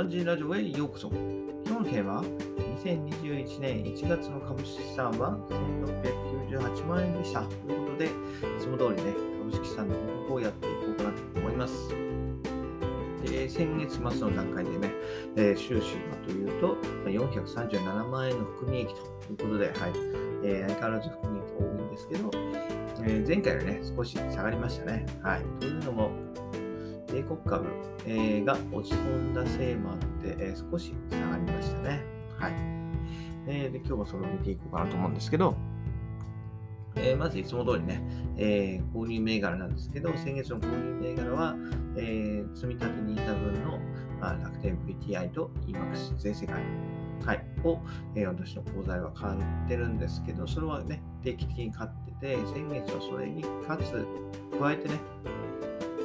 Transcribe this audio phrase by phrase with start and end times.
[0.00, 1.08] バンジーラジオへようこそ。
[1.08, 5.36] 今日のテーマは、2021年1月の株式資産は
[6.48, 7.42] 1698万円でした。
[7.42, 8.08] ということで、い
[8.58, 11.90] つも通りね、株式資産の報告をやっていこうかなと思います。
[13.30, 14.90] で先月末の段階でね、
[15.36, 19.74] えー、収支はというと、437万円の含み益ということで、はい
[20.44, 22.30] えー、相変わらず含み益多いんですけど、
[23.04, 25.04] えー、前回よりね、少し下がりましたね。
[25.22, 25.42] はい。
[25.60, 26.10] というのも、
[27.12, 27.66] 米国株、
[28.06, 32.04] えー、が落ち込んだせいもあって、えー、少し下がりましたね。
[32.38, 32.52] はい。
[33.46, 35.56] えー、で今日もそれを見ていこうかなと思うんですけど、
[36.96, 38.02] えー、まずいつも通りね、
[38.36, 41.56] えー、購入銘柄なんですけど、先月の購入銘柄は、
[41.96, 43.78] えー、積立 NISA 分の、
[44.20, 46.62] まあ、楽天 VTI と EMAX 全世界、
[47.24, 47.78] はい、を、
[48.14, 54.06] えー、私の口座では買ってるんですけど、それはね、定期的に買ってて、先月はそれにかつ、
[54.58, 54.94] 加えてね、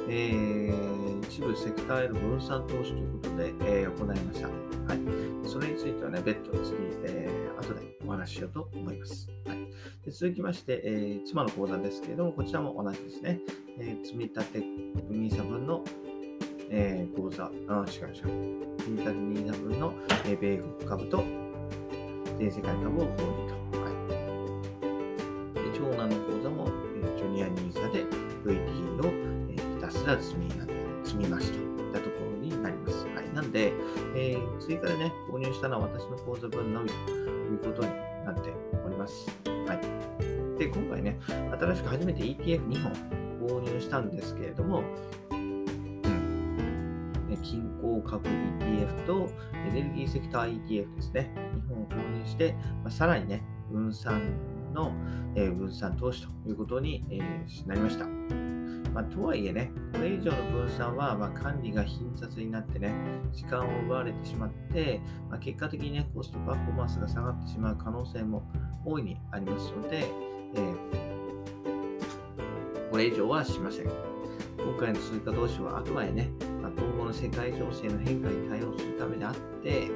[0.08, 4.48] えー、一部セクターへの分散投資ということで、えー、行いました。
[4.48, 4.52] は
[4.94, 5.48] い。
[5.48, 9.28] それについてはね、別途次、えー、後でお話ししようと思います。
[9.46, 9.58] はい。
[10.04, 13.40] で続きまして、えー、妻の口座ですけれども、こちらも同じですね。
[13.78, 14.40] えー、積立
[15.10, 15.82] NISA 分の、
[16.70, 18.76] えー、口座、あ、違う違う。
[18.78, 19.92] 積立 NISA 分の、
[20.26, 21.24] えー、米国株と
[22.38, 23.80] 全世界株を購入と。
[23.80, 25.72] はい。
[25.72, 26.16] で長男の
[30.06, 30.50] えー、ひたら積み
[31.04, 33.06] 積みますといったところになります。
[33.06, 33.34] はい。
[33.34, 33.72] なんで、
[34.14, 37.88] えー、追加でね、購入したのは私の口座分のみということに
[38.24, 38.52] なって
[38.84, 39.28] おります。
[39.66, 40.58] はい。
[40.58, 42.92] で、今回ね、新しく初めて ETF2 本
[43.48, 44.82] 購入したんですけれども、
[45.30, 45.64] うん。
[47.42, 49.28] 均衡株 ETF と
[49.68, 51.30] エネルギーセクター ETF ですね。
[51.68, 54.20] 2本を購入して、まあ、さらにね、分散
[54.72, 54.92] の、
[55.34, 58.06] えー、分散投資ということに、えー、なりました。
[58.96, 62.94] まあ、とはいえね、これ以上の分散は、ま管理が貧雑になってね、
[63.30, 68.42] 時間を奪われてしまって、まあ、結果的にね、コストパフォーマンスが下がってしまう可能性も
[68.86, 70.06] 大いにありますので、
[70.54, 70.74] えー、
[72.90, 73.84] これ以上はしません。
[73.84, 76.30] 今回の追加投資はあくまでね、
[76.62, 79.90] まあ、今後の世界情勢の変化に対応するためであって、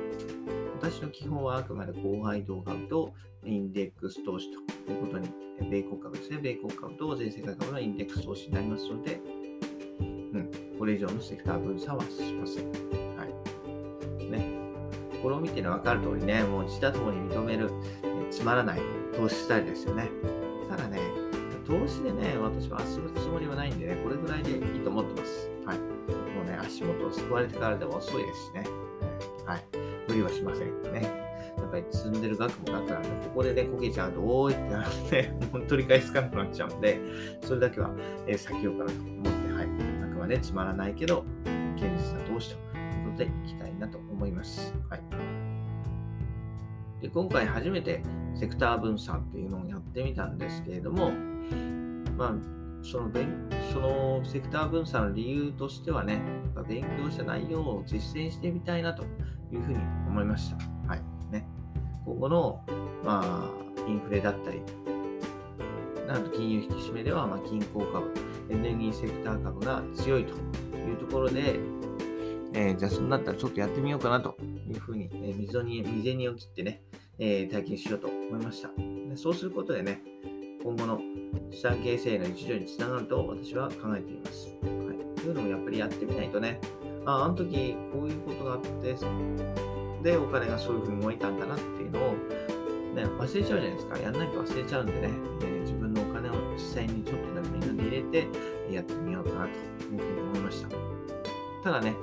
[0.79, 3.15] 私の基本はあくまで高配動株と
[3.47, 5.31] インデックス投資ということに、
[5.61, 6.39] 米国株ですね。
[6.43, 9.21] 米国株と全世界株のインデックス投資になりますので、
[10.01, 10.05] う
[10.39, 12.71] ん、これ以上のセクター分散はしません。
[13.17, 13.27] は
[14.19, 14.25] い。
[14.31, 14.47] ね。
[15.23, 17.71] これを見てわかる通りね、もう自他ともに認める、
[18.31, 18.81] つまらない
[19.15, 20.09] 投資スタイルですよね。
[20.69, 20.99] ただね、
[21.67, 25.51] 投資でね、私は遊ぶつもりはないんでね、これぐらいでいいと思ってます。
[25.67, 25.79] はい。
[25.79, 28.65] もうね、足元を救われてからでも遅いですしね。
[29.45, 29.65] はい。
[30.09, 31.30] 無理はしませんね。
[31.59, 37.01] やっぱり積んでる額も額なんで、ここでね、こけちゃうと、おーいってなって、本当に返すかなくなっちゃうんで、
[37.43, 37.91] それだけは、
[38.27, 39.65] えー、避けようかなと思って、はい。
[40.05, 41.25] あくまでつまらないけど、
[41.77, 44.75] 現実な投資ということでいきたいなと思います。
[44.89, 45.01] はい。
[47.01, 48.03] で今回初めて
[48.35, 51.11] セクター分散っていうのをやってみたんですけれども、
[52.17, 52.35] まあ、
[52.83, 53.29] その勉
[53.73, 56.21] そのセクター分散の理由としてはね、
[56.69, 59.05] 勉強した内容を実践してみたいなと
[59.53, 59.79] いうふうに
[60.09, 60.70] 思いました。
[62.11, 62.61] 今後の、
[63.05, 64.61] まあ、インフレだったり、
[66.09, 68.13] なんと金融引き締めでは、まあ、銀行株、
[68.49, 70.35] エネルギーセクター株が強いと
[70.77, 71.61] いうところで、
[72.53, 74.37] えー、じゃあそうなったらちょっとやってみようかなと
[74.69, 76.83] いうふうに、えー、溝に、未銭を切ってね、
[77.21, 79.17] えー、体験しようと思いましたで。
[79.17, 80.03] そうすることでね、
[80.65, 81.01] 今後の
[81.53, 84.49] 資産形成の一助につながると私は考えています。
[84.63, 85.21] はい。
[85.21, 86.61] というのもやっぱりやってみないとね、
[87.07, 88.97] ああの時こういうことがあって、
[90.03, 92.13] で、お金がそういうふうに動いたんだなっていうのを、
[92.95, 93.99] ね、忘れちゃうじゃないですか。
[93.99, 95.11] やんないと忘れちゃうんでね、
[95.43, 98.29] えー、自分のお金を実際にちょっとでもみんなで入れて
[98.71, 100.69] やってみようかなというふうに思いました。
[101.63, 101.95] ただね、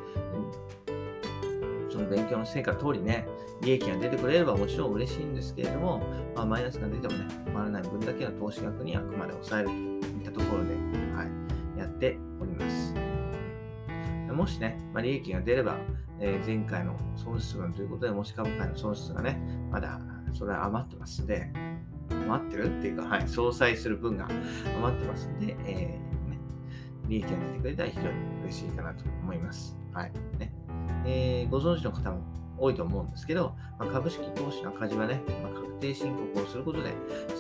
[1.89, 3.27] その勉強の成果通りね、
[3.61, 6.03] 利益が出てくれればもちろん嬉しいんですけれども、
[6.35, 10.73] まあ、マイナスが出てもね、困らない分だけの投資額にあくまで抑えるといったところで、
[11.15, 11.25] は
[11.75, 12.93] い、やっております。
[14.31, 15.77] もしね、まあ、利益が出れば、
[16.19, 19.39] え、前回の損失分ということで、もし株価の損失がね、
[19.71, 19.99] まだ
[20.33, 21.51] それは余ってますので、
[22.09, 24.27] 余ってるっていうか、はい、相殺する分が
[24.77, 26.39] 余ってますんで、えー、ね、
[27.07, 28.07] 利益が出てくれたら非常に
[28.43, 29.77] 嬉しいかなと思います。
[29.93, 30.11] はい。
[30.37, 30.53] ね。
[31.05, 32.21] えー、ご存知の方も
[32.57, 36.93] 多いと思うんですけど、まあ、株式投資の赤字はね、まあ、確定申告をすることで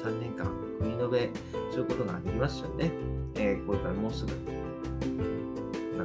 [0.03, 0.45] 3年間
[0.79, 1.29] 国延べ
[1.71, 2.91] することができますので、ね、
[3.35, 4.31] えー、これからもうすぐ、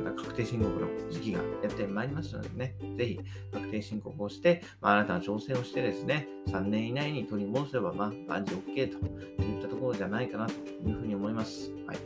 [0.03, 3.21] なた、確定申告の時期がやってまいりますのでね、ぜひ
[3.53, 11.71] 確定申告をして、まあ、あなたは挑戦をしてですね、3年以内に取り戻せば、まあ、万事 OK といったところじゃないかなというふうに思います。
[11.87, 11.99] はい。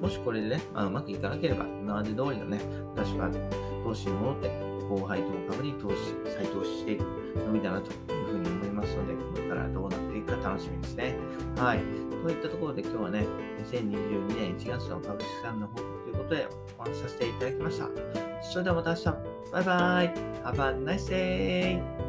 [0.00, 2.60] もしこれでね、まあ、うまくいかなければ、今まで通りのね、
[2.94, 3.30] 私は
[3.84, 5.96] 投資に戻って、後輩と株に投資、
[6.34, 7.02] 再投資していく
[7.46, 11.16] のみだなというふうに思いますので、これからどうなっていくか楽しみですね。
[11.56, 11.80] はい。
[12.22, 13.26] といったところで今日はね、
[13.70, 16.48] 2022年1月の株式資産の報告ということで
[16.78, 17.88] お話しさせていただきました。
[18.42, 19.04] それではまた明日。
[19.52, 20.14] バイバイ。
[20.44, 22.07] Have a nice day!